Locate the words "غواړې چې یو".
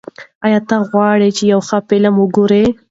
0.89-1.59